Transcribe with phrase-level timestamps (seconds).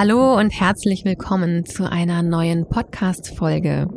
[0.00, 3.88] Hallo und herzlich willkommen zu einer neuen Podcast-Folge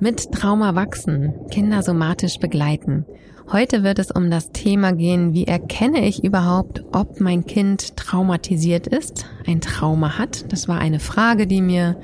[0.00, 3.04] mit Trauma wachsen, Kinder somatisch begleiten.
[3.52, 8.86] Heute wird es um das Thema gehen, wie erkenne ich überhaupt, ob mein Kind traumatisiert
[8.86, 10.50] ist, ein Trauma hat.
[10.50, 12.00] Das war eine Frage, die mir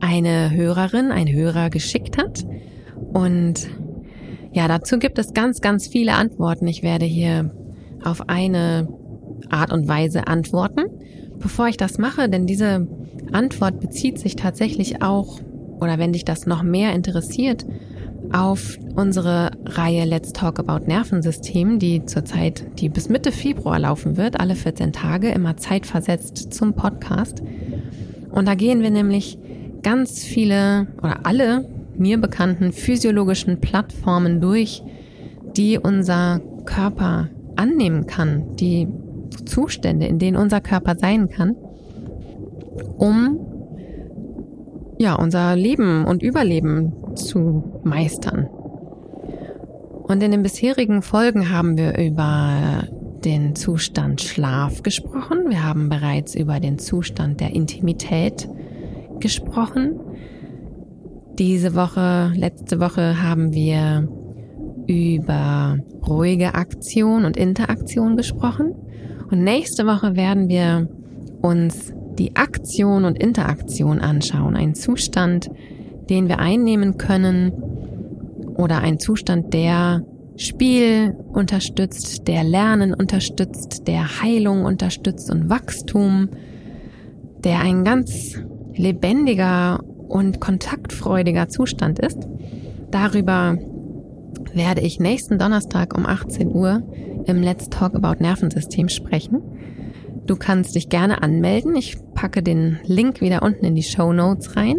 [0.00, 2.46] eine Hörerin, ein Hörer geschickt hat.
[3.12, 3.68] Und
[4.52, 6.66] ja, dazu gibt es ganz, ganz viele Antworten.
[6.66, 7.54] Ich werde hier
[8.02, 8.88] auf eine
[9.50, 10.86] Art und Weise antworten.
[11.42, 12.86] Bevor ich das mache, denn diese
[13.32, 15.40] Antwort bezieht sich tatsächlich auch,
[15.80, 17.66] oder wenn dich das noch mehr interessiert,
[18.32, 24.40] auf unsere Reihe Let's Talk About Nervensystem, die zurzeit, die bis Mitte Februar laufen wird,
[24.40, 27.42] alle 14 Tage, immer zeitversetzt zum Podcast.
[28.30, 29.38] Und da gehen wir nämlich
[29.82, 34.82] ganz viele oder alle mir bekannten physiologischen Plattformen durch,
[35.56, 38.88] die unser Körper annehmen kann, die
[39.36, 41.56] Zustände, in denen unser Körper sein kann,
[42.96, 43.38] um
[44.98, 48.46] ja, unser Leben und Überleben zu meistern.
[48.46, 52.84] Und in den bisherigen Folgen haben wir über
[53.24, 55.48] den Zustand Schlaf gesprochen.
[55.48, 58.48] Wir haben bereits über den Zustand der Intimität
[59.20, 59.98] gesprochen.
[61.38, 64.08] Diese Woche, letzte Woche haben wir
[64.86, 68.74] über ruhige Aktion und Interaktion gesprochen.
[69.32, 70.86] Und nächste Woche werden wir
[71.40, 74.56] uns die Aktion und Interaktion anschauen.
[74.56, 75.50] Ein Zustand,
[76.10, 77.50] den wir einnehmen können
[78.54, 80.04] oder ein Zustand, der
[80.36, 86.28] Spiel unterstützt, der Lernen unterstützt, der Heilung unterstützt und Wachstum,
[87.42, 88.38] der ein ganz
[88.74, 92.18] lebendiger und kontaktfreudiger Zustand ist.
[92.90, 93.56] Darüber
[94.54, 96.82] werde ich nächsten Donnerstag um 18 Uhr
[97.26, 99.42] im Let's Talk About Nervensystem sprechen.
[100.26, 101.74] Du kannst dich gerne anmelden.
[101.76, 104.78] Ich packe den Link wieder unten in die Show Notes rein.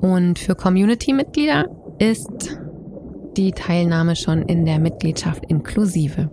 [0.00, 2.58] Und für Community-Mitglieder ist
[3.36, 6.30] die Teilnahme schon in der Mitgliedschaft inklusive.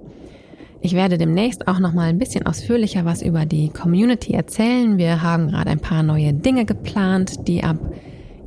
[0.81, 4.97] Ich werde demnächst auch noch mal ein bisschen ausführlicher was über die Community erzählen.
[4.97, 7.77] Wir haben gerade ein paar neue Dinge geplant, die ab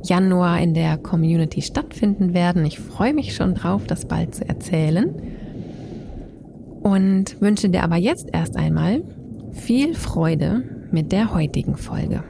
[0.03, 2.65] Januar in der Community stattfinden werden.
[2.65, 5.15] Ich freue mich schon drauf, das bald zu erzählen.
[6.81, 9.03] Und wünsche dir aber jetzt erst einmal
[9.51, 12.23] viel Freude mit der heutigen Folge.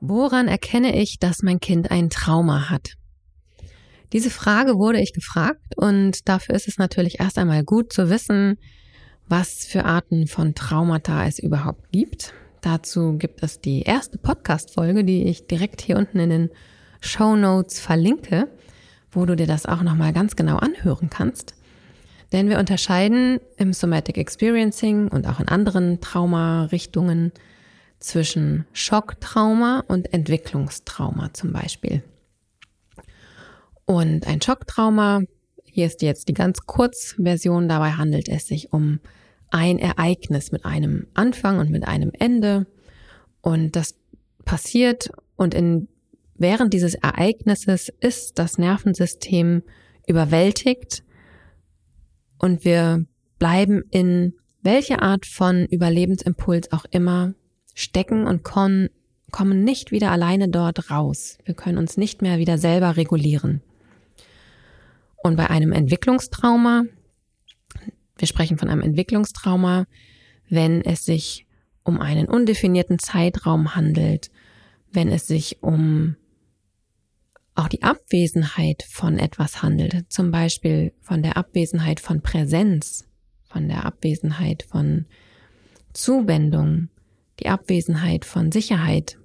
[0.00, 2.94] Woran erkenne ich, dass mein Kind ein Trauma hat?
[4.12, 8.58] Diese Frage wurde ich gefragt und dafür ist es natürlich erst einmal gut zu wissen,
[9.28, 12.34] was für Arten von Traumata es überhaupt gibt.
[12.60, 16.50] Dazu gibt es die erste Podcast-Folge, die ich direkt hier unten in den
[17.00, 18.48] Show Notes verlinke,
[19.10, 21.54] wo du dir das auch nochmal ganz genau anhören kannst.
[22.32, 27.32] Denn wir unterscheiden im Somatic Experiencing und auch in anderen Traumarichtungen
[27.98, 32.02] zwischen Schocktrauma und Entwicklungstrauma zum Beispiel.
[33.84, 35.22] Und ein Schocktrauma,
[35.72, 39.00] hier ist jetzt die ganz Kurzversion, dabei handelt es sich um
[39.48, 42.66] ein Ereignis mit einem Anfang und mit einem Ende.
[43.40, 43.94] Und das
[44.44, 45.88] passiert und in,
[46.34, 49.62] während dieses Ereignisses ist das Nervensystem
[50.06, 51.04] überwältigt
[52.38, 53.06] und wir
[53.38, 57.32] bleiben in welche Art von Überlebensimpuls auch immer
[57.74, 58.90] stecken und kommen,
[59.30, 61.38] kommen nicht wieder alleine dort raus.
[61.46, 63.62] Wir können uns nicht mehr wieder selber regulieren.
[65.22, 66.84] Und bei einem Entwicklungstrauma
[68.22, 69.86] wir sprechen von einem Entwicklungstrauma,
[70.48, 71.44] wenn es sich
[71.82, 74.30] um einen undefinierten Zeitraum handelt,
[74.92, 76.14] wenn es sich um
[77.56, 83.08] auch die Abwesenheit von etwas handelt, zum Beispiel von der Abwesenheit von Präsenz,
[83.42, 85.06] von der Abwesenheit von
[85.92, 86.90] Zuwendung,
[87.40, 89.18] die Abwesenheit von Sicherheit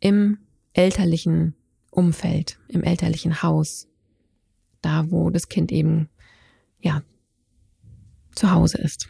[0.00, 0.38] im
[0.72, 1.54] elterlichen
[1.90, 3.89] Umfeld, im elterlichen Haus,
[4.82, 6.08] da wo das Kind eben
[6.80, 7.02] ja
[8.34, 9.08] zu Hause ist.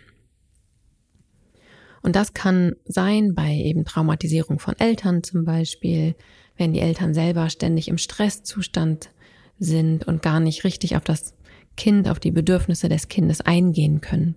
[2.02, 6.14] Und das kann sein bei eben Traumatisierung von Eltern zum Beispiel,
[6.56, 9.10] wenn die Eltern selber ständig im Stresszustand
[9.58, 11.34] sind und gar nicht richtig auf das
[11.76, 14.34] Kind, auf die Bedürfnisse des Kindes eingehen können.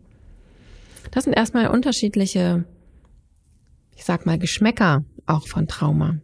[1.11, 2.65] Das sind erstmal unterschiedliche,
[3.95, 6.19] ich sag mal, Geschmäcker auch von Trauma.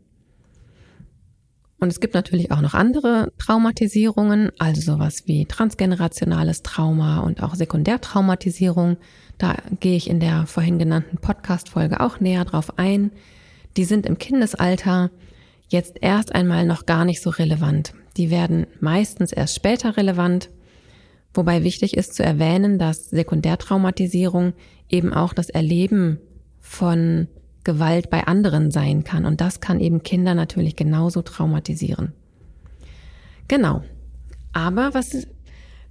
[1.80, 7.56] Und es gibt natürlich auch noch andere Traumatisierungen, also sowas wie transgenerationales Trauma und auch
[7.56, 8.98] Sekundärtraumatisierung.
[9.38, 13.12] Da gehe ich in der vorhin genannten Podcast-Folge auch näher drauf ein.
[13.78, 15.10] Die sind im Kindesalter
[15.70, 17.94] jetzt erst einmal noch gar nicht so relevant.
[18.18, 20.50] Die werden meistens erst später relevant,
[21.34, 24.54] Wobei wichtig ist zu erwähnen, dass Sekundärtraumatisierung
[24.90, 26.20] eben auch das Erleben
[26.60, 27.28] von
[27.70, 29.26] Gewalt bei anderen sein kann.
[29.26, 32.14] Und das kann eben Kinder natürlich genauso traumatisieren.
[33.48, 33.84] Genau.
[34.54, 35.28] Aber was,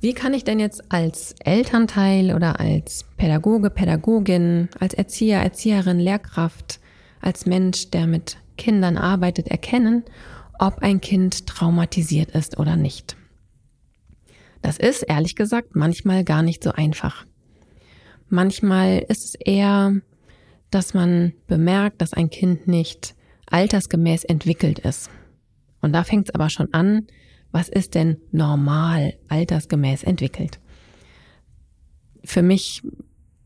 [0.00, 6.80] wie kann ich denn jetzt als Elternteil oder als Pädagoge, Pädagogin, als Erzieher, Erzieherin, Lehrkraft,
[7.20, 10.02] als Mensch, der mit Kindern arbeitet, erkennen,
[10.58, 13.16] ob ein Kind traumatisiert ist oder nicht?
[14.62, 17.24] Das ist, ehrlich gesagt, manchmal gar nicht so einfach.
[18.28, 19.94] Manchmal ist es eher,
[20.70, 23.14] dass man bemerkt, dass ein Kind nicht
[23.46, 25.10] altersgemäß entwickelt ist.
[25.80, 27.06] Und da fängt es aber schon an,
[27.50, 30.60] was ist denn normal altersgemäß entwickelt?
[32.24, 32.82] Für mich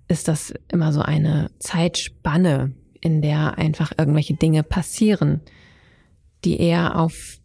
[0.09, 5.41] ist das immer so eine Zeitspanne, in der einfach irgendwelche Dinge passieren,
[6.45, 7.39] die eher auf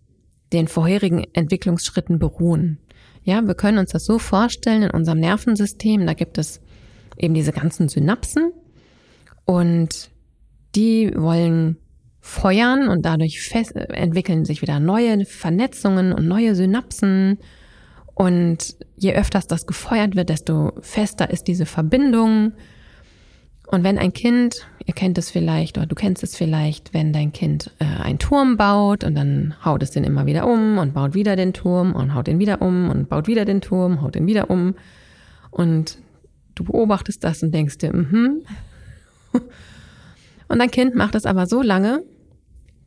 [0.51, 2.79] den vorherigen Entwicklungsschritten beruhen.
[3.23, 6.61] Ja, wir können uns das so vorstellen in unserem Nervensystem, da gibt es
[7.17, 8.51] eben diese ganzen Synapsen
[9.47, 10.11] und
[10.75, 11.77] die wollen
[12.19, 17.39] feuern und dadurch entwickeln sich wieder neue Vernetzungen und neue Synapsen.
[18.13, 22.51] Und je öfters das gefeuert wird, desto fester ist diese Verbindung.
[23.67, 27.31] Und wenn ein Kind, ihr kennt es vielleicht oder du kennst es vielleicht, wenn dein
[27.31, 31.13] Kind äh, einen Turm baut und dann haut es den immer wieder um und baut
[31.13, 34.27] wieder den Turm und haut den wieder um und baut wieder den Turm, haut den
[34.27, 34.75] wieder um.
[35.51, 35.99] Und
[36.55, 38.41] du beobachtest das und denkst dir, mhm.
[40.47, 42.03] Und dein Kind macht es aber so lange,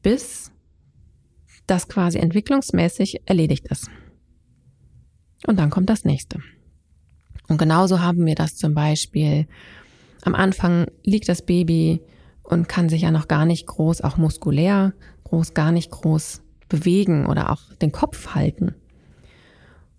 [0.03, 0.51] bis
[1.67, 3.89] das quasi entwicklungsmäßig erledigt ist.
[5.47, 6.41] Und dann kommt das nächste.
[7.49, 9.47] Und genauso haben wir das zum Beispiel.
[10.23, 12.01] Am Anfang liegt das Baby
[12.43, 14.93] und kann sich ja noch gar nicht groß, auch muskulär,
[15.25, 18.75] groß, gar nicht groß bewegen oder auch den Kopf halten.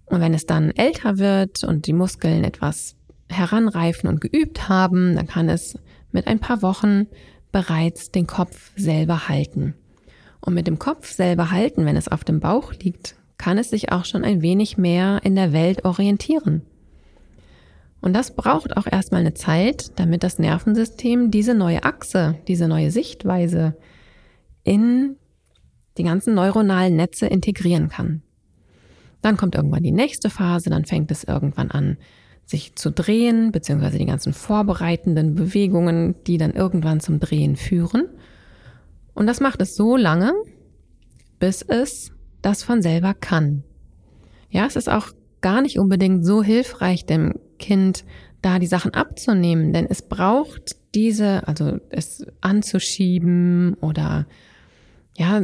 [0.06, 2.96] Und wenn es dann älter wird und die Muskeln etwas
[3.30, 5.78] heranreifen und geübt haben, dann kann es
[6.12, 7.08] mit ein paar Wochen
[7.52, 9.76] bereits den Kopf selber halten.
[10.40, 13.92] Und mit dem Kopf selber halten, wenn es auf dem Bauch liegt, kann es sich
[13.92, 16.64] auch schon ein wenig mehr in der Welt orientieren.
[18.02, 22.90] Und das braucht auch erstmal eine Zeit, damit das Nervensystem diese neue Achse, diese neue
[22.90, 23.78] Sichtweise
[24.64, 25.18] in
[25.98, 28.24] die ganzen neuronalen Netze integrieren kann.
[29.22, 31.98] Dann kommt irgendwann die nächste Phase, dann fängt es irgendwann an,
[32.52, 38.08] sich zu drehen, beziehungsweise die ganzen vorbereitenden Bewegungen, die dann irgendwann zum Drehen führen.
[39.14, 40.34] Und das macht es so lange,
[41.40, 42.12] bis es
[42.42, 43.64] das von selber kann.
[44.50, 45.08] Ja, es ist auch
[45.42, 48.04] gar nicht unbedingt so hilfreich, dem Kind
[48.42, 54.28] da die Sachen abzunehmen, denn es braucht diese, also es anzuschieben oder
[55.16, 55.42] ja,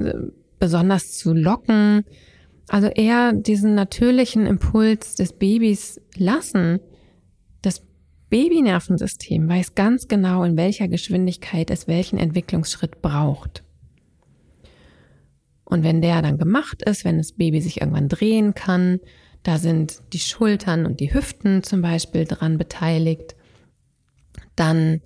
[0.60, 2.04] besonders zu locken.
[2.68, 6.80] Also eher diesen natürlichen Impuls des Babys lassen.
[8.30, 13.64] Babynervensystem weiß ganz genau, in welcher Geschwindigkeit es welchen Entwicklungsschritt braucht.
[15.64, 19.00] Und wenn der dann gemacht ist, wenn das Baby sich irgendwann drehen kann,
[19.44, 23.36] da sind die Schultern und die Hüften zum Beispiel dran beteiligt,
[24.56, 25.02] dann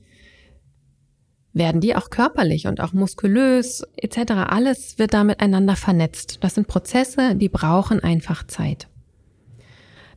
[1.53, 4.31] werden die auch körperlich und auch muskulös etc.
[4.47, 6.39] Alles wird da miteinander vernetzt.
[6.41, 8.87] Das sind Prozesse, die brauchen einfach Zeit.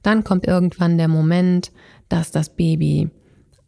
[0.02, 1.72] Dann kommt irgendwann der Moment,
[2.14, 3.10] dass das Baby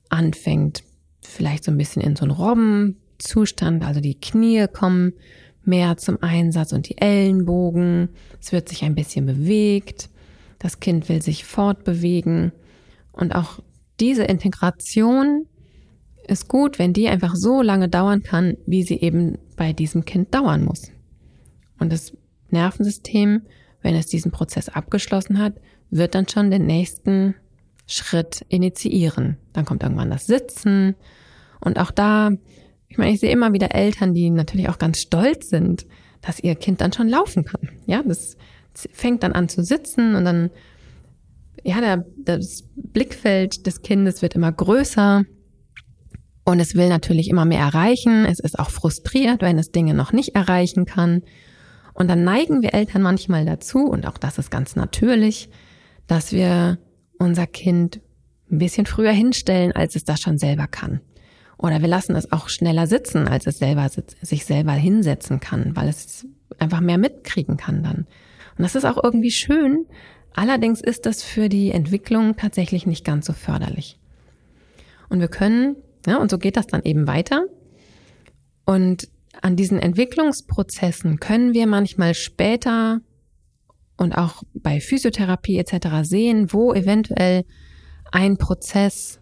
[0.09, 0.85] anfängt,
[1.21, 5.15] vielleicht so ein bisschen in so einen Robbenzustand, also die Knie kommen
[5.65, 8.11] mehr zum Einsatz und die Ellenbogen.
[8.41, 10.11] Es wird sich ein bisschen bewegt.
[10.61, 12.53] Das Kind will sich fortbewegen.
[13.11, 13.59] Und auch
[13.99, 15.47] diese Integration
[16.29, 20.33] ist gut, wenn die einfach so lange dauern kann, wie sie eben bei diesem Kind
[20.33, 20.93] dauern muss.
[21.81, 22.17] Und das
[22.51, 23.43] Nervensystem,
[23.83, 25.55] wenn es diesen Prozess abgeschlossen hat,
[25.91, 27.35] wird dann schon den nächsten
[27.87, 29.37] Schritt initiieren.
[29.53, 30.95] Dann kommt irgendwann das Sitzen.
[31.61, 32.31] Und auch da,
[32.89, 35.87] ich meine, ich sehe immer wieder Eltern, die natürlich auch ganz stolz sind,
[36.21, 37.71] dass ihr Kind dann schon laufen kann.
[37.87, 38.37] Ja, das
[38.93, 40.51] fängt dann an zu sitzen und dann,
[41.63, 45.25] ja, der, das Blickfeld des Kindes wird immer größer
[46.45, 48.25] und es will natürlich immer mehr erreichen.
[48.25, 51.23] Es ist auch frustriert, wenn es Dinge noch nicht erreichen kann.
[51.95, 55.49] Und dann neigen wir Eltern manchmal dazu, und auch das ist ganz natürlich,
[56.07, 56.79] dass wir
[57.19, 58.01] unser Kind
[58.51, 61.01] ein bisschen früher hinstellen, als es das schon selber kann.
[61.59, 65.89] Oder wir lassen es auch schneller sitzen, als es selber sich selber hinsetzen kann, weil
[65.89, 66.27] es
[66.59, 68.07] einfach mehr mitkriegen kann dann.
[68.57, 69.87] Und das ist auch irgendwie schön.
[70.35, 73.99] Allerdings ist das für die Entwicklung tatsächlich nicht ganz so förderlich.
[75.09, 77.45] Und wir können ja, und so geht das dann eben weiter.
[78.65, 79.09] Und
[79.43, 83.01] an diesen Entwicklungsprozessen können wir manchmal später
[83.97, 85.89] und auch bei Physiotherapie etc.
[86.03, 87.45] sehen, wo eventuell
[88.13, 89.21] ein Prozess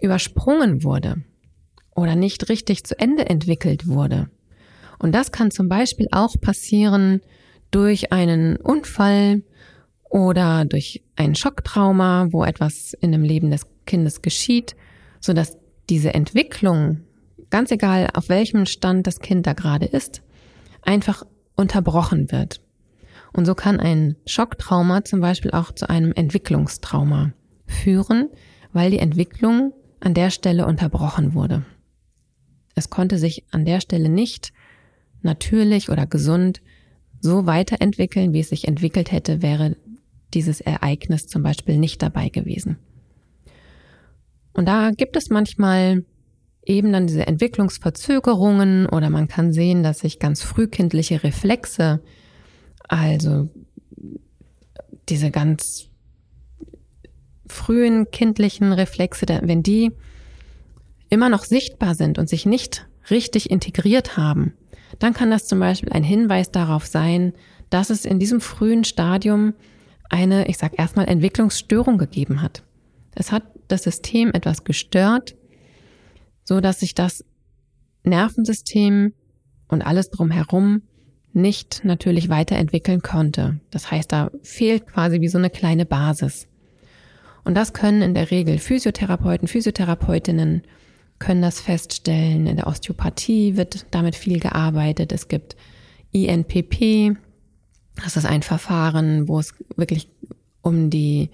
[0.00, 1.22] übersprungen wurde
[1.94, 4.30] oder nicht richtig zu Ende entwickelt wurde.
[4.98, 7.20] Und das kann zum Beispiel auch passieren
[7.70, 9.42] durch einen Unfall
[10.08, 14.76] oder durch ein Schocktrauma, wo etwas in dem Leben des Kindes geschieht,
[15.20, 15.56] so dass
[15.88, 17.00] diese Entwicklung,
[17.50, 20.22] ganz egal auf welchem Stand das Kind da gerade ist,
[20.82, 21.24] einfach
[21.56, 22.60] unterbrochen wird.
[23.32, 27.32] Und so kann ein Schocktrauma zum Beispiel auch zu einem Entwicklungstrauma
[27.66, 28.28] führen,
[28.72, 31.64] weil die Entwicklung an der Stelle unterbrochen wurde.
[32.74, 34.52] Es konnte sich an der Stelle nicht
[35.22, 36.60] natürlich oder gesund
[37.20, 39.76] so weiterentwickeln, wie es sich entwickelt hätte, wäre
[40.34, 42.78] dieses Ereignis zum Beispiel nicht dabei gewesen.
[44.52, 46.04] Und da gibt es manchmal
[46.64, 52.02] eben dann diese Entwicklungsverzögerungen oder man kann sehen, dass sich ganz frühkindliche Reflexe,
[52.92, 53.48] also
[55.08, 55.86] diese ganz
[57.46, 59.92] frühen kindlichen Reflexe, wenn die
[61.08, 64.52] immer noch sichtbar sind und sich nicht richtig integriert haben,
[64.98, 67.32] dann kann das zum Beispiel ein Hinweis darauf sein,
[67.70, 69.54] dass es in diesem frühen Stadium
[70.10, 72.62] eine, ich sag erstmal, Entwicklungsstörung gegeben hat.
[73.14, 75.34] Es hat das System etwas gestört,
[76.44, 77.24] so dass sich das
[78.04, 79.14] Nervensystem
[79.68, 80.82] und alles drumherum
[81.34, 83.60] nicht natürlich weiterentwickeln konnte.
[83.70, 86.46] Das heißt, da fehlt quasi wie so eine kleine Basis.
[87.44, 90.62] Und das können in der Regel Physiotherapeuten, Physiotherapeutinnen
[91.18, 92.46] können das feststellen.
[92.46, 95.12] In der Osteopathie wird damit viel gearbeitet.
[95.12, 95.56] Es gibt
[96.10, 97.16] INPP.
[98.02, 100.08] Das ist ein Verfahren, wo es wirklich
[100.62, 101.30] um die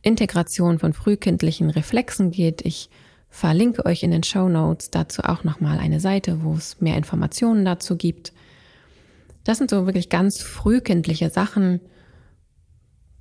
[0.00, 2.62] Integration von frühkindlichen Reflexen geht.
[2.64, 2.88] Ich
[3.30, 7.64] verlinke euch in den Show Notes dazu auch nochmal eine Seite, wo es mehr Informationen
[7.64, 8.32] dazu gibt.
[9.44, 11.80] Das sind so wirklich ganz frühkindliche Sachen,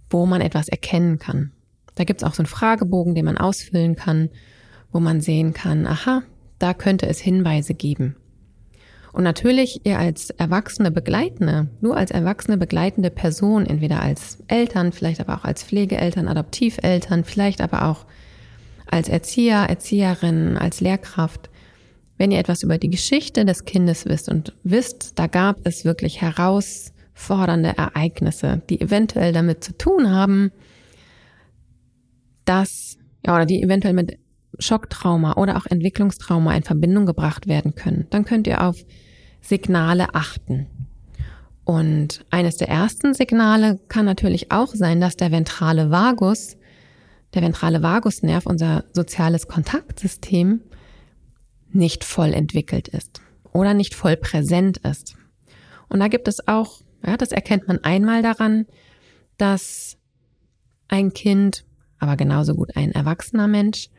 [0.09, 1.51] wo man etwas erkennen kann.
[1.95, 4.29] Da gibt es auch so einen Fragebogen, den man ausfüllen kann,
[4.91, 6.23] wo man sehen kann, aha,
[6.59, 8.15] da könnte es Hinweise geben.
[9.13, 15.19] Und natürlich, ihr als erwachsene Begleitende, nur als erwachsene begleitende Person, entweder als Eltern, vielleicht
[15.19, 18.05] aber auch als Pflegeeltern, Adoptiveltern, vielleicht aber auch
[18.89, 21.49] als Erzieher, Erzieherin, als Lehrkraft,
[22.21, 26.21] wenn ihr etwas über die Geschichte des Kindes wisst und wisst, da gab es wirklich
[26.21, 30.51] herausfordernde Ereignisse, die eventuell damit zu tun haben,
[32.45, 34.19] dass, ja, oder die eventuell mit
[34.59, 38.77] Schocktrauma oder auch Entwicklungstrauma in Verbindung gebracht werden können, dann könnt ihr auf
[39.41, 40.67] Signale achten.
[41.63, 46.55] Und eines der ersten Signale kann natürlich auch sein, dass der ventrale Vagus,
[47.33, 50.61] der ventrale Vagusnerv, unser soziales Kontaktsystem,
[51.73, 53.21] nicht voll entwickelt ist
[53.53, 55.15] oder nicht voll präsent ist.
[55.89, 58.65] Und da gibt es auch, ja, das erkennt man einmal daran,
[59.37, 59.97] dass
[60.87, 61.65] ein Kind,
[61.99, 63.89] aber genauso gut ein erwachsener Mensch,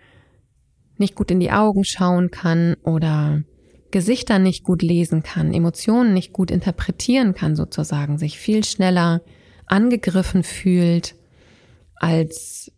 [0.99, 3.43] nicht gut in die Augen schauen kann oder
[3.91, 9.23] Gesichter nicht gut lesen kann, Emotionen nicht gut interpretieren kann sozusagen, sich viel schneller
[9.67, 11.15] angegriffen fühlt,
[11.97, 12.73] als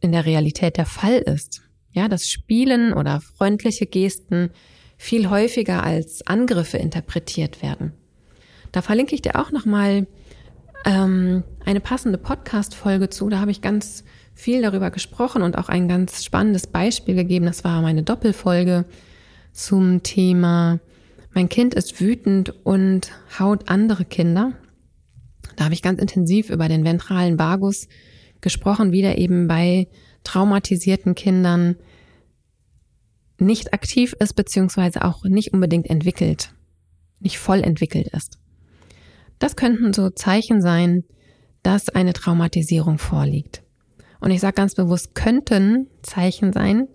[0.00, 1.62] in der Realität der Fall ist.
[1.96, 4.50] Ja, das Spielen oder freundliche Gesten
[4.98, 7.94] viel häufiger als Angriffe interpretiert werden.
[8.70, 10.06] Da verlinke ich dir auch nochmal
[10.84, 13.30] ähm, eine passende Podcast-Folge zu.
[13.30, 17.46] Da habe ich ganz viel darüber gesprochen und auch ein ganz spannendes Beispiel gegeben.
[17.46, 18.84] Das war meine Doppelfolge
[19.52, 20.80] zum Thema
[21.32, 24.52] Mein Kind ist wütend und haut andere Kinder.
[25.56, 27.88] Da habe ich ganz intensiv über den ventralen Vagus
[28.42, 29.88] gesprochen, wie der eben bei
[30.26, 31.76] traumatisierten Kindern
[33.38, 36.52] nicht aktiv ist, beziehungsweise auch nicht unbedingt entwickelt,
[37.20, 38.38] nicht voll entwickelt ist.
[39.38, 41.04] Das könnten so Zeichen sein,
[41.62, 43.62] dass eine Traumatisierung vorliegt.
[44.20, 46.88] Und ich sage ganz bewusst, könnten Zeichen sein,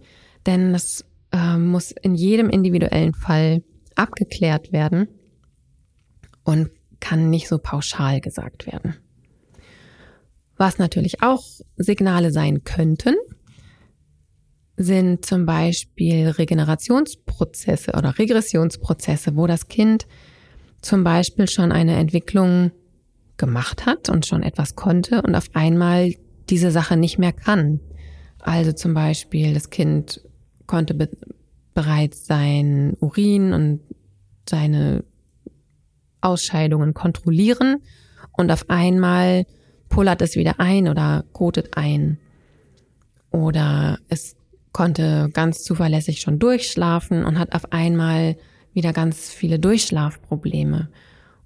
[0.46, 3.64] denn das äh, muss in jedem individuellen Fall
[3.96, 5.08] abgeklärt werden
[6.44, 8.96] und kann nicht so pauschal gesagt werden.
[10.62, 11.44] Was natürlich auch
[11.76, 13.16] Signale sein könnten,
[14.78, 20.06] sind zum Beispiel Regenerationsprozesse oder Regressionsprozesse, wo das Kind
[20.84, 22.70] zum Beispiel schon eine Entwicklung
[23.38, 26.14] gemacht hat und schon etwas konnte und auf einmal
[26.52, 27.80] diese Sache nicht mehr kann.
[28.38, 30.22] Also zum Beispiel, das Kind
[30.68, 31.10] konnte be
[31.74, 33.80] bereits sein Urin und
[34.48, 35.06] seine
[36.22, 37.78] Ausscheidungen kontrollieren
[38.38, 39.48] und auf einmal
[39.92, 42.18] pullert es wieder ein oder kotet ein.
[43.30, 44.36] Oder es
[44.72, 48.38] konnte ganz zuverlässig schon durchschlafen und hat auf einmal
[48.74, 50.90] wieder ganz viele Durchschlafprobleme.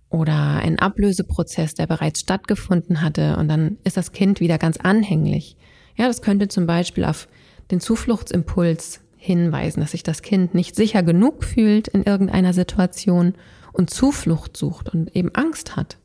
[0.09, 5.57] oder ein Ablöseprozess, der bereits stattgefunden hatte und dann ist das Kind wieder ganz anhänglich.
[5.97, 7.27] Ja, das könnte zum Beispiel auf
[7.71, 13.33] den Zufluchtsimpuls hinweisen, dass sich das Kind nicht sicher genug fühlt in irgendeiner Situation
[13.73, 15.97] und Zuflucht sucht und eben Angst hat.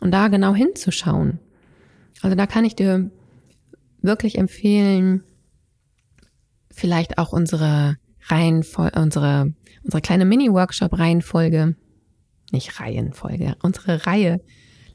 [0.00, 1.40] Und da genau hinzuschauen.
[2.22, 3.10] Also da kann ich dir
[4.00, 5.22] wirklich empfehlen,
[6.70, 11.76] vielleicht auch unsere Reihenfolge, unsere, unsere kleine Mini-Workshop-Reihenfolge,
[12.52, 14.40] nicht Reihenfolge, unsere Reihe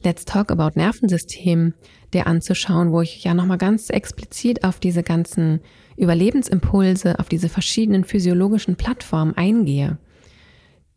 [0.03, 1.73] Let's Talk About Nervensystem
[2.13, 5.61] dir anzuschauen, wo ich ja nochmal ganz explizit auf diese ganzen
[5.95, 9.97] Überlebensimpulse, auf diese verschiedenen physiologischen Plattformen eingehe.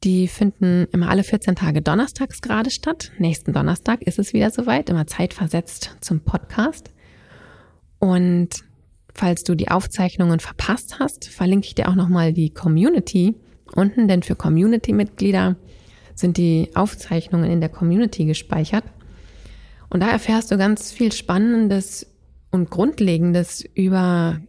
[0.05, 3.13] Die finden immer alle 14 Tage donnerstags gerade statt.
[3.19, 6.91] Nächsten Donnerstag ist es wieder soweit, immer zeitversetzt zum Podcast.
[7.99, 8.65] Und
[9.13, 13.35] falls du die Aufzeichnungen verpasst hast, verlinke ich dir auch nochmal die Community
[13.75, 15.57] unten, denn für Community-Mitglieder
[16.15, 18.85] sind die Aufzeichnungen in der Community gespeichert.
[19.89, 22.07] Und da erfährst du ganz viel Spannendes
[22.51, 24.41] und Grundlegendes über,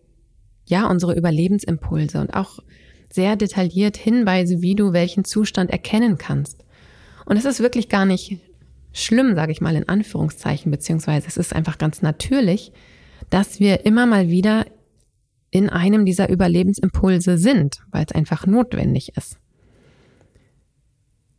[0.66, 2.60] ja, unsere Überlebensimpulse und auch
[3.09, 6.63] sehr detailliert Hinweise, wie du welchen Zustand erkennen kannst.
[7.25, 8.39] Und es ist wirklich gar nicht
[8.93, 12.71] schlimm, sage ich mal in Anführungszeichen, beziehungsweise es ist einfach ganz natürlich,
[13.29, 14.65] dass wir immer mal wieder
[15.51, 19.37] in einem dieser Überlebensimpulse sind, weil es einfach notwendig ist.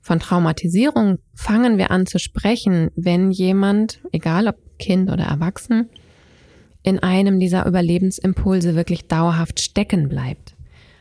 [0.00, 5.90] Von Traumatisierung fangen wir an zu sprechen, wenn jemand, egal ob Kind oder Erwachsen,
[6.82, 10.54] in einem dieser Überlebensimpulse wirklich dauerhaft stecken bleibt.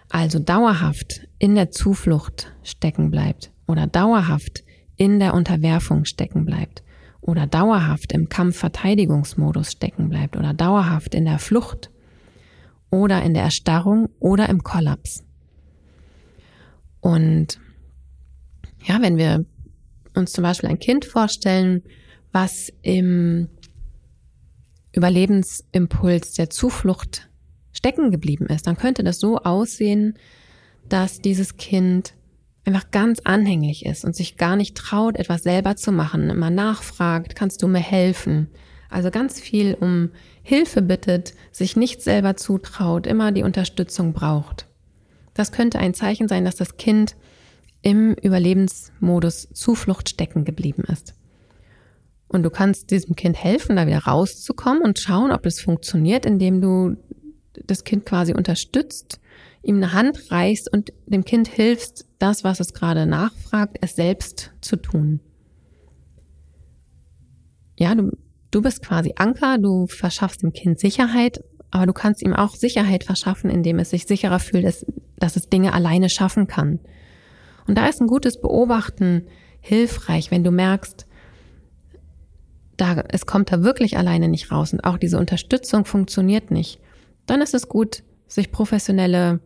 [0.10, 4.64] Also dauerhaft in der Zuflucht stecken bleibt oder dauerhaft
[4.96, 6.84] in der Unterwerfung stecken bleibt
[7.22, 11.92] oder dauerhaft im Kampfverteidigungsmodus stecken bleibt oder dauerhaft in der Flucht
[12.90, 15.24] oder in der Erstarrung oder im Kollaps.
[17.02, 17.60] Und
[18.86, 19.46] ja, wenn wir
[20.16, 21.84] uns zum Beispiel ein Kind vorstellen,
[22.32, 23.50] was im
[24.94, 27.30] Überlebensimpuls der Zuflucht
[27.78, 30.16] stecken geblieben ist, dann könnte das so aussehen,
[30.90, 32.14] dass dieses Kind
[32.66, 37.36] einfach ganz anhänglich ist und sich gar nicht traut, etwas selber zu machen, immer nachfragt,
[37.36, 38.50] kannst du mir helfen?
[38.90, 40.10] Also ganz viel um
[40.44, 44.66] Hilfe bittet, sich nicht selber zutraut, immer die Unterstützung braucht.
[45.34, 47.16] Das könnte ein Zeichen sein, dass das Kind
[47.82, 51.14] im Überlebensmodus Zuflucht stecken geblieben ist.
[52.28, 56.60] Und du kannst diesem Kind helfen, da wieder rauszukommen und schauen, ob das funktioniert, indem
[56.60, 56.98] du
[57.68, 59.20] das Kind quasi unterstützt,
[59.62, 64.54] ihm eine Hand reichst und dem Kind hilfst, das, was es gerade nachfragt, es selbst
[64.62, 65.20] zu tun.
[67.78, 68.12] Ja, du,
[68.52, 73.04] du bist quasi Anker, du verschaffst dem Kind Sicherheit, aber du kannst ihm auch Sicherheit
[73.04, 74.86] verschaffen, indem es sich sicherer fühlt, dass,
[75.18, 76.80] dass es Dinge alleine schaffen kann.
[77.68, 79.28] Und da ist ein gutes Beobachten
[79.60, 81.06] hilfreich, wenn du merkst,
[82.78, 86.80] da, es kommt da wirklich alleine nicht raus und auch diese Unterstützung funktioniert nicht,
[87.28, 89.40] dann ist es gut, sich professionelle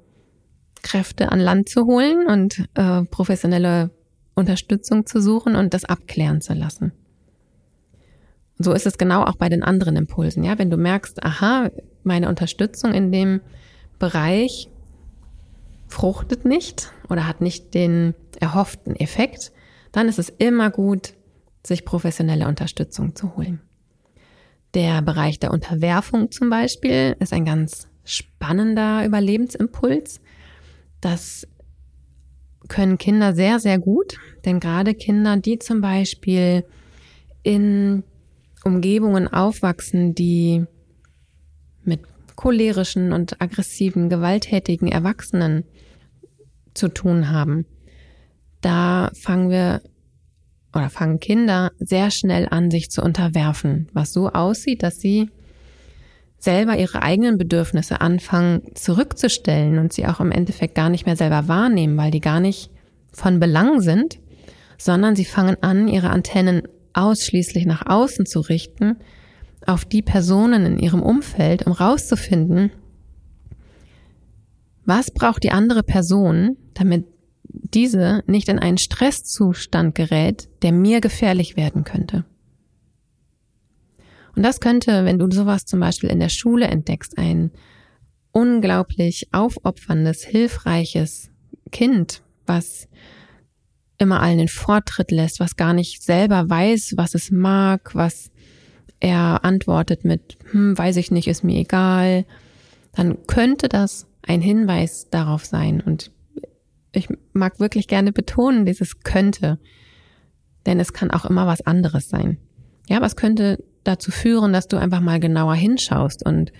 [0.82, 3.92] Kräfte an Land zu holen und äh, professionelle
[4.36, 6.94] Unterstützung zu suchen und das abklären zu lassen.
[8.58, 10.44] Und so ist es genau auch bei den anderen Impulsen.
[10.44, 11.70] Ja, wenn du merkst, aha,
[12.04, 13.42] meine Unterstützung in dem
[14.00, 14.70] Bereich
[15.88, 19.52] fruchtet nicht oder hat nicht den erhofften Effekt,
[19.92, 21.14] dann ist es immer gut,
[21.66, 23.62] sich professionelle Unterstützung zu holen.
[24.74, 30.22] Der Bereich der Unterwerfung zum Beispiel ist ein ganz spannender Überlebensimpuls.
[31.02, 31.48] Das
[32.68, 36.64] können Kinder sehr, sehr gut, denn gerade Kinder, die zum Beispiel
[37.44, 38.04] in
[38.64, 40.66] Umgebungen aufwachsen, die
[41.84, 42.02] mit
[42.36, 45.66] cholerischen und aggressiven, gewalttätigen Erwachsenen
[46.74, 47.66] zu tun haben.
[48.62, 49.82] Da fangen wir
[50.74, 55.30] oder fangen Kinder sehr schnell an, sich zu unterwerfen, was so aussieht, dass sie
[56.40, 61.48] selber ihre eigenen Bedürfnisse anfangen zurückzustellen und sie auch im Endeffekt gar nicht mehr selber
[61.48, 62.72] wahrnehmen, weil die gar nicht
[63.12, 64.20] von Belang sind,
[64.78, 68.98] sondern sie fangen an, ihre Antennen ausschließlich nach außen zu richten,
[69.66, 72.72] auf die Personen in ihrem Umfeld, um rauszufinden,
[74.86, 77.06] was braucht die andere Person, damit
[77.44, 82.26] diese nicht in einen Stresszustand gerät, der mir gefährlich werden könnte?
[84.36, 87.52] Und das könnte, wenn du sowas zum Beispiel in der Schule entdeckst, ein
[88.32, 91.30] unglaublich aufopferndes, hilfreiches
[91.72, 92.88] Kind, was
[93.98, 98.32] immer allen den Vortritt lässt, was gar nicht selber weiß, was es mag, was
[99.00, 102.26] er antwortet mit, hm, weiß ich nicht, ist mir egal,
[102.94, 105.82] dann könnte das ein Hinweis darauf sein.
[105.82, 106.12] Und
[106.94, 109.60] ich mag wirklich gerne betonen, dieses könnte.
[110.66, 112.38] denn es kann auch immer was anderes sein.
[112.88, 116.52] Ja, es könnte dazu führen, dass du einfach mal genauer hinschaust und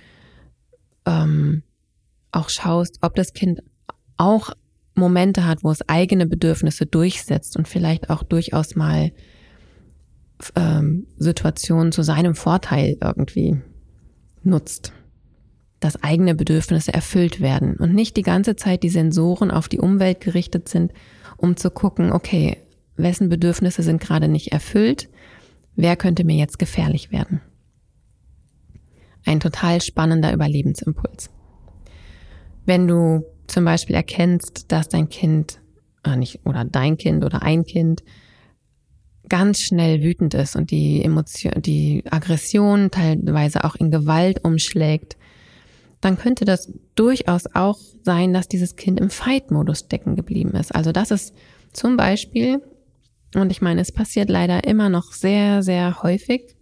[1.06, 1.62] ähm,
[2.32, 3.62] auch schaust, ob das Kind
[4.18, 4.52] auch
[4.96, 9.12] Momente hat, wo es eigene Bedürfnisse durchsetzt und vielleicht auch durchaus mal
[10.56, 13.62] ähm, Situationen zu seinem Vorteil irgendwie
[14.44, 14.94] nutzt,
[15.82, 20.22] dass eigene Bedürfnisse erfüllt werden und nicht die ganze Zeit die Sensoren auf die Umwelt
[20.22, 20.94] gerichtet sind,
[21.38, 22.58] um zu gucken, okay,
[22.96, 25.10] wessen Bedürfnisse sind gerade nicht erfüllt,
[25.76, 27.42] wer könnte mir jetzt gefährlich werden.
[29.26, 31.32] Ein total spannender Überlebensimpuls.
[32.66, 35.60] Wenn du zum Beispiel erkennst, dass dein Kind
[36.06, 38.04] oder, äh, nicht, oder dein Kind oder ein Kind
[39.30, 45.18] ganz schnell wütend ist und die Emotion, die Aggression teilweise auch in Gewalt umschlägt,
[46.02, 50.74] dann könnte das durchaus auch sein, dass dieses Kind im Fight-Modus stecken geblieben ist.
[50.74, 51.34] Also das ist
[51.72, 52.62] zum Beispiel,
[53.36, 56.56] und ich meine, es passiert leider immer noch sehr, sehr häufig,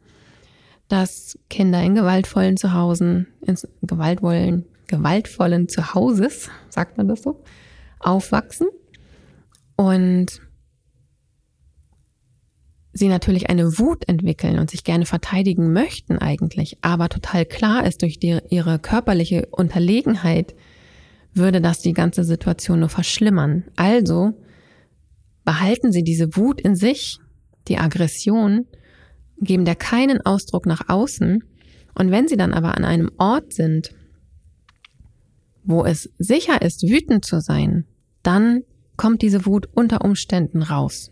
[0.89, 7.41] dass Kinder in gewaltvollen Zuhausen, in gewaltvollen, gewaltvollen Zuhauses, sagt man das so,
[7.99, 8.67] aufwachsen
[9.75, 10.41] und
[12.93, 18.01] sie natürlich eine Wut entwickeln und sich gerne verteidigen möchten eigentlich, aber total klar ist
[18.01, 20.55] durch die, ihre körperliche Unterlegenheit,
[21.33, 23.65] würde das die ganze Situation nur verschlimmern.
[23.75, 24.33] Also
[25.45, 27.19] behalten sie diese Wut in sich,
[27.67, 28.65] die Aggression,
[29.39, 31.43] geben der keinen Ausdruck nach außen.
[31.95, 33.93] Und wenn sie dann aber an einem Ort sind,
[35.63, 37.85] wo es sicher ist, wütend zu sein,
[38.23, 38.63] dann
[38.97, 41.11] kommt diese Wut unter Umständen raus.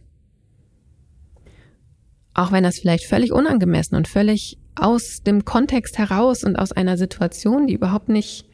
[2.37, 6.95] Auch wenn das vielleicht völlig unangemessen und völlig aus dem Kontext heraus und aus einer
[6.95, 8.45] Situation, die überhaupt nicht,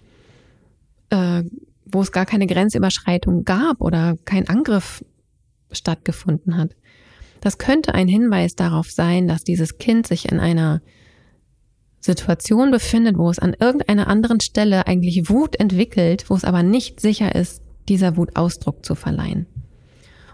[1.09, 1.43] äh,
[1.85, 5.03] wo es gar keine Grenzüberschreitung gab oder kein Angriff
[5.69, 6.77] stattgefunden hat.
[7.41, 10.81] Das könnte ein Hinweis darauf sein, dass dieses Kind sich in einer
[11.99, 17.01] Situation befindet, wo es an irgendeiner anderen Stelle eigentlich Wut entwickelt, wo es aber nicht
[17.01, 19.45] sicher ist, dieser Wut Ausdruck zu verleihen.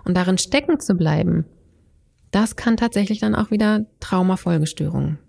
[0.06, 1.46] Und darin stecken zu bleiben,
[2.32, 5.20] das kann tatsächlich dann auch wieder Traumafolgestörungen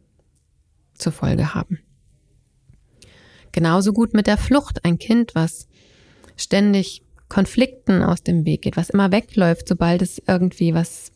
[0.95, 1.79] zur Folge haben.
[3.53, 4.85] Genauso gut mit der Flucht.
[4.85, 5.69] Ein Kind, was
[6.37, 11.13] ständig Konflikten aus dem Weg geht, was immer wegläuft, sobald es irgendwie was,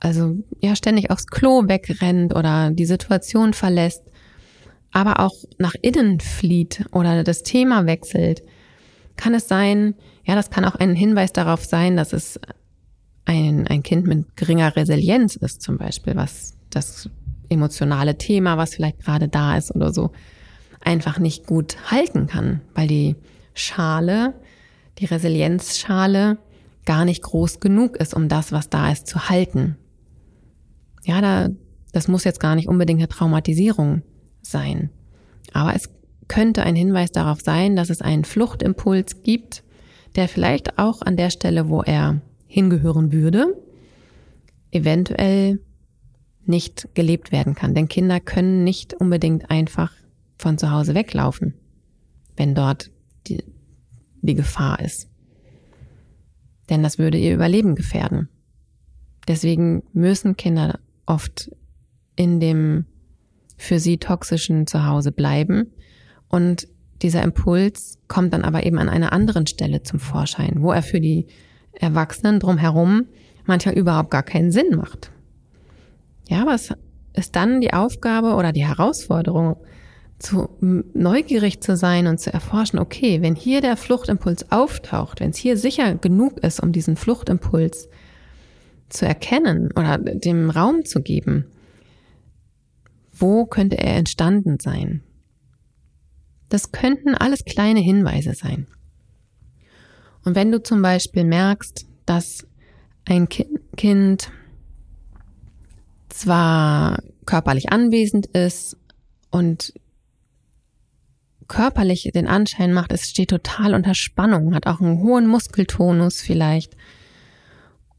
[0.00, 4.02] also ja, ständig aufs Klo wegrennt oder die Situation verlässt,
[4.90, 8.42] aber auch nach innen flieht oder das Thema wechselt,
[9.16, 12.40] kann es sein, ja, das kann auch ein Hinweis darauf sein, dass es
[13.26, 17.10] ein, ein Kind mit geringer Resilienz ist, zum Beispiel, was das
[17.48, 20.12] emotionale Thema, was vielleicht gerade da ist oder so,
[20.80, 23.16] einfach nicht gut halten kann, weil die
[23.54, 24.34] Schale,
[24.98, 26.38] die Resilienzschale
[26.84, 29.76] gar nicht groß genug ist, um das, was da ist, zu halten.
[31.04, 31.48] Ja, da,
[31.92, 34.02] das muss jetzt gar nicht unbedingt eine Traumatisierung
[34.42, 34.90] sein.
[35.52, 35.90] Aber es
[36.28, 39.64] könnte ein Hinweis darauf sein, dass es einen Fluchtimpuls gibt,
[40.14, 43.54] der vielleicht auch an der Stelle, wo er hingehören würde,
[44.70, 45.60] eventuell
[46.44, 47.74] nicht gelebt werden kann.
[47.74, 49.92] Denn Kinder können nicht unbedingt einfach
[50.38, 51.54] von zu Hause weglaufen,
[52.36, 52.90] wenn dort
[53.26, 53.42] die,
[54.22, 55.08] die Gefahr ist.
[56.70, 58.28] Denn das würde ihr Überleben gefährden.
[59.28, 61.50] Deswegen müssen Kinder oft
[62.14, 62.86] in dem
[63.56, 65.72] für sie toxischen Zuhause bleiben
[66.28, 66.68] und
[67.02, 71.00] dieser Impuls kommt dann aber eben an einer anderen Stelle zum Vorschein, wo er für
[71.00, 71.26] die
[71.80, 73.06] Erwachsenen drumherum
[73.44, 75.10] manchmal überhaupt gar keinen Sinn macht.
[76.28, 76.74] Ja, es
[77.14, 79.56] ist dann die Aufgabe oder die Herausforderung,
[80.18, 85.36] zu neugierig zu sein und zu erforschen, okay, wenn hier der Fluchtimpuls auftaucht, wenn es
[85.36, 87.88] hier sicher genug ist, um diesen Fluchtimpuls
[88.88, 91.46] zu erkennen oder dem Raum zu geben,
[93.12, 95.02] wo könnte er entstanden sein?
[96.48, 98.66] Das könnten alles kleine Hinweise sein.
[100.26, 102.44] Und wenn du zum Beispiel merkst, dass
[103.04, 104.32] ein Kind
[106.08, 108.76] zwar körperlich anwesend ist
[109.30, 109.72] und
[111.46, 116.76] körperlich den Anschein macht, es steht total unter Spannung, hat auch einen hohen Muskeltonus vielleicht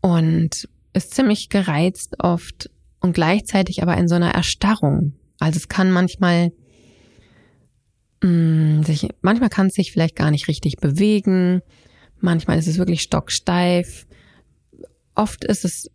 [0.01, 5.13] und ist ziemlich gereizt oft und gleichzeitig aber in so einer Erstarrung.
[5.39, 6.51] Also es kann manchmal
[8.21, 11.61] mh, mm, sich, manchmal kann es sich vielleicht gar nicht richtig bewegen,
[12.19, 14.07] Manchmal ist es wirklich stocksteif.
[15.15, 15.91] Oft ist es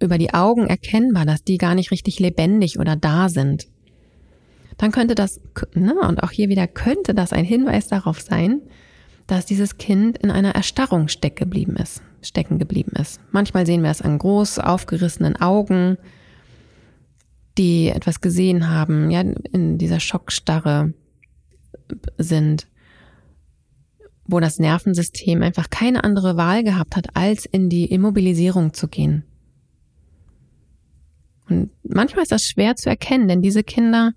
[0.00, 3.68] über die Augen erkennbar, dass die gar nicht richtig lebendig oder da sind.
[4.76, 5.40] Dann könnte das,
[5.74, 8.60] ne, und auch hier wieder könnte das ein Hinweis darauf sein,
[9.26, 12.02] dass dieses Kind in einer Erstarrung steck geblieben ist.
[12.22, 13.20] stecken geblieben ist.
[13.30, 15.96] Manchmal sehen wir es an groß aufgerissenen Augen,
[17.56, 20.92] die etwas gesehen haben, ja, in dieser Schockstarre
[22.18, 22.66] sind,
[24.28, 29.24] wo das Nervensystem einfach keine andere Wahl gehabt hat, als in die Immobilisierung zu gehen.
[31.48, 34.12] Und manchmal ist das schwer zu erkennen, denn diese Kinder,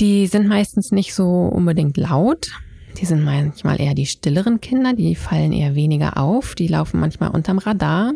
[0.00, 2.50] die sind meistens nicht so unbedingt laut.
[2.98, 7.30] Die sind manchmal eher die stilleren Kinder, die fallen eher weniger auf, die laufen manchmal
[7.30, 8.12] unterm Radar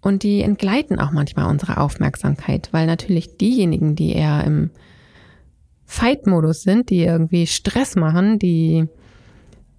[0.00, 4.70] und die entgleiten auch manchmal unsere Aufmerksamkeit, weil natürlich diejenigen, die eher im
[5.84, 8.88] Fight-Modus sind, die irgendwie Stress machen, die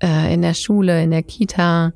[0.04, 1.94] äh, in der Schule, in der Kita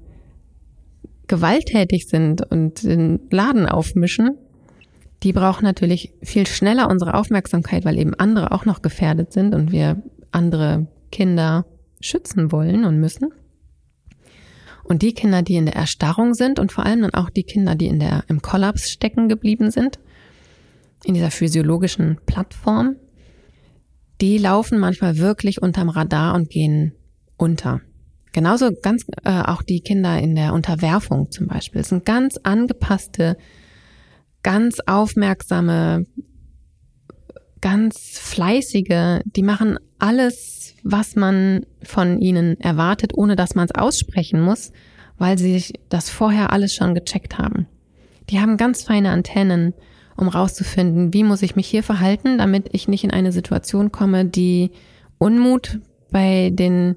[1.28, 4.38] gewalttätig sind und den Laden aufmischen,
[5.24, 9.72] die brauchen natürlich viel schneller unsere Aufmerksamkeit, weil eben andere auch noch gefährdet sind und
[9.72, 11.66] wir andere Kinder
[12.00, 13.34] schützen wollen und müssen.
[14.84, 17.76] Und die Kinder, die in der Erstarrung sind und vor allem dann auch die Kinder,
[17.76, 20.00] die in der, im Kollaps stecken geblieben sind,
[21.04, 22.96] in dieser physiologischen Plattform,
[24.22, 26.94] die laufen manchmal wirklich unterm Radar und gehen
[27.36, 27.82] unter.
[28.34, 31.82] Genauso ganz äh, auch die Kinder in der Unterwerfung zum Beispiel.
[31.82, 33.38] Es sind ganz angepasste,
[34.44, 36.06] ganz aufmerksame,
[37.62, 44.42] ganz fleißige, die machen alles, was man von ihnen erwartet, ohne dass man es aussprechen
[44.42, 44.72] muss,
[45.18, 47.68] weil sie das vorher alles schon gecheckt haben.
[48.30, 49.74] Die haben ganz feine Antennen,
[50.16, 54.26] um rauszufinden, wie muss ich mich hier verhalten, damit ich nicht in eine Situation komme,
[54.26, 54.72] die
[55.18, 55.80] Unmut
[56.12, 56.96] bei den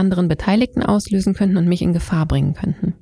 [0.00, 2.94] anderen Beteiligten auslösen könnten und mich in Gefahr bringen könnten.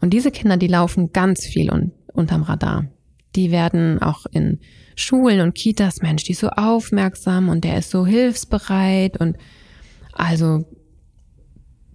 [0.00, 2.86] Und diese Kinder, die laufen ganz viel un unterm Radar.
[3.34, 4.60] Die werden auch in
[4.94, 9.38] Schulen und Kitas, Mensch, die ist so aufmerksam und der ist so hilfsbereit und
[10.12, 10.66] also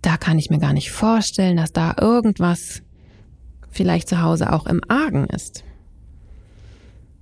[0.01, 2.81] da kann ich mir gar nicht vorstellen, dass da irgendwas
[3.69, 5.63] vielleicht zu Hause auch im Argen ist.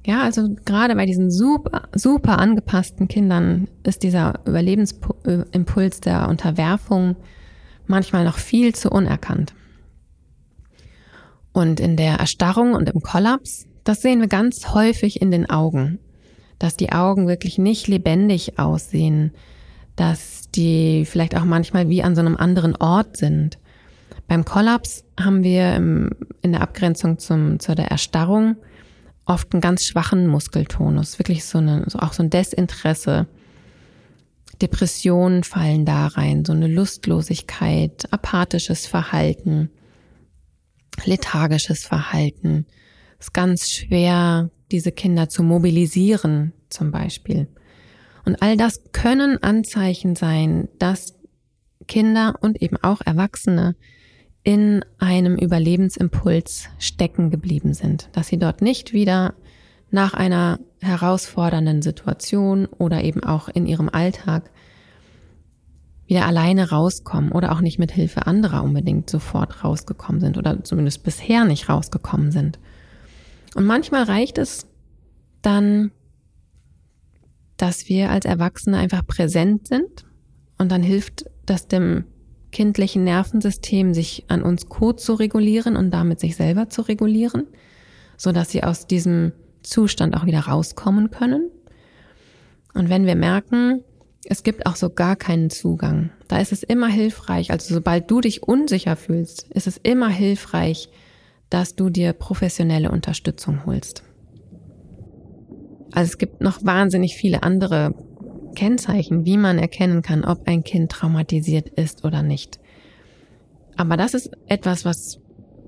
[0.05, 7.15] Ja, also gerade bei diesen super, super angepassten Kindern ist dieser Überlebensimpuls der Unterwerfung
[7.87, 9.53] manchmal noch viel zu unerkannt.
[11.53, 15.99] Und in der Erstarrung und im Kollaps das sehen wir ganz häufig in den Augen,
[16.59, 19.31] dass die Augen wirklich nicht lebendig aussehen,
[19.95, 23.59] dass die vielleicht auch manchmal wie an so einem anderen Ort sind.
[24.27, 26.09] Beim Kollaps haben wir im,
[26.41, 28.55] in der Abgrenzung zum, zu der Erstarrung
[29.25, 33.27] oft einen ganz schwachen Muskeltonus, wirklich so, eine, so auch so ein Desinteresse.
[34.61, 39.69] Depressionen fallen da rein, so eine Lustlosigkeit, apathisches Verhalten,
[41.03, 42.65] lethargisches Verhalten,
[43.19, 47.47] ist ganz schwer, diese Kinder zu mobilisieren, zum Beispiel.
[48.23, 51.15] Und all das können Anzeichen sein, dass
[51.87, 53.75] Kinder und eben auch Erwachsene
[54.45, 59.33] in einem Überlebensimpuls stecken geblieben sind, dass sie dort nicht wieder
[59.89, 64.51] nach einer herausfordernden Situation oder eben auch in ihrem Alltag
[66.05, 71.01] wieder alleine rauskommen oder auch nicht mit Hilfe anderer unbedingt sofort rausgekommen sind oder zumindest
[71.01, 72.59] bisher nicht rausgekommen sind.
[73.55, 74.67] Und manchmal reicht es
[75.41, 75.89] dann,
[77.57, 80.05] dass wir als Erwachsene einfach präsent sind
[80.59, 82.03] und dann hilft das dem
[82.55, 87.47] kindlichen Nervensystem, sich an uns Co zu regulieren und damit sich selber zu regulieren,
[88.15, 91.51] so dass sie aus diesem Zustand auch wieder rauskommen können.
[92.73, 93.83] Und wenn wir merken,
[94.23, 98.21] es gibt auch so gar keinen Zugang, da ist es immer hilfreich, also sobald du
[98.21, 100.87] dich unsicher fühlst, ist es immer hilfreich,
[101.49, 104.01] dass du dir professionelle Unterstützung holst.
[105.91, 107.93] Also es gibt noch wahnsinnig viele andere
[108.55, 112.59] Kennzeichen, wie man erkennen kann, ob ein Kind traumatisiert ist oder nicht.
[113.77, 115.19] Aber das ist etwas, was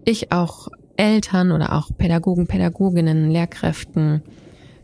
[0.05, 4.23] ich auch Eltern oder auch Pädagogen, Pädagoginnen, Lehrkräften,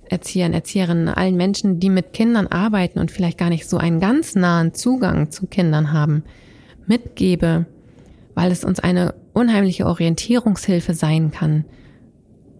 [0.09, 4.35] Erziehern, Erzieherinnen, allen Menschen, die mit Kindern arbeiten und vielleicht gar nicht so einen ganz
[4.35, 6.23] nahen Zugang zu Kindern haben,
[6.85, 7.65] mitgebe,
[8.35, 11.65] weil es uns eine unheimliche Orientierungshilfe sein kann,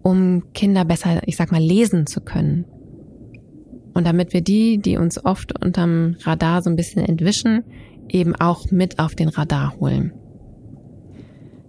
[0.02, 2.64] um Kinder besser, ich sag mal, lesen zu können.
[3.94, 7.64] Und damit wir die, die uns oft unterm Radar so ein bisschen entwischen,
[8.08, 10.12] eben auch mit auf den Radar holen.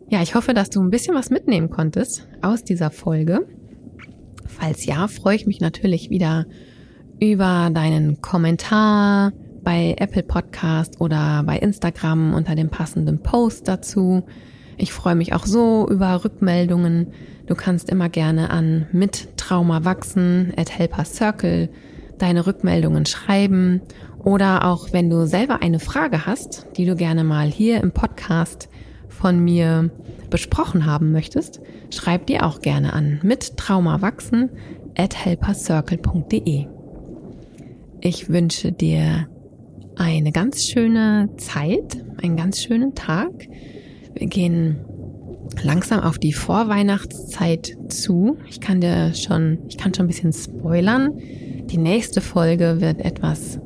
[0.09, 3.47] Ja, ich hoffe, dass du ein bisschen was mitnehmen konntest aus dieser Folge.
[4.45, 6.45] Falls ja, freue ich mich natürlich wieder
[7.19, 9.31] über deinen Kommentar
[9.63, 14.23] bei Apple Podcast oder bei Instagram unter dem passenden Post dazu.
[14.77, 17.07] Ich freue mich auch so über Rückmeldungen.
[17.47, 21.69] Du kannst immer gerne an mit Trauma wachsen at Helper Circle
[22.17, 23.82] deine Rückmeldungen schreiben
[24.23, 28.69] oder auch wenn du selber eine Frage hast, die du gerne mal hier im Podcast
[29.08, 29.91] von mir
[30.30, 34.49] besprochen haben möchtest, schreib dir auch gerne an mit traumawachsen
[34.97, 36.67] at helpercircle.de.
[38.01, 39.28] Ich wünsche dir
[39.95, 43.32] eine ganz schöne Zeit, einen ganz schönen Tag.
[44.13, 44.78] Wir gehen
[45.63, 48.38] langsam auf die Vorweihnachtszeit zu.
[48.49, 51.19] Ich kann dir schon, ich kann schon ein bisschen spoilern.
[51.65, 53.60] Die nächste Folge wird etwas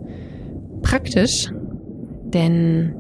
[0.81, 1.51] praktisch,
[2.23, 2.95] denn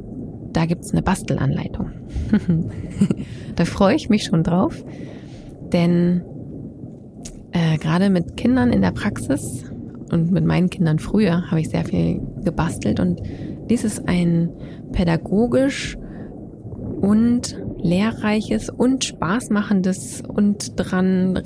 [0.51, 1.91] da gibt's eine Bastelanleitung.
[3.55, 4.83] da freue ich mich schon drauf,
[5.71, 6.23] denn
[7.51, 9.65] äh, gerade mit Kindern in der Praxis
[10.11, 13.21] und mit meinen Kindern früher habe ich sehr viel gebastelt und
[13.69, 14.49] dies ist ein
[14.91, 15.97] pädagogisch
[17.01, 21.41] und lehrreiches und spaßmachendes und dran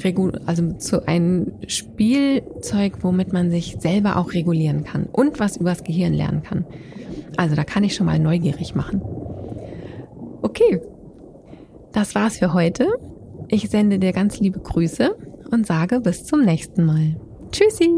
[0.46, 6.14] also zu einem Spielzeug, womit man sich selber auch regulieren kann und was übers Gehirn
[6.14, 6.66] lernen kann.
[7.38, 9.02] Also da kann ich schon mal neugierig machen.
[10.42, 10.82] Okay,
[11.92, 12.88] das war's für heute.
[13.48, 15.16] Ich sende dir ganz liebe Grüße
[15.52, 17.16] und sage bis zum nächsten Mal.
[17.52, 17.90] Tschüssi!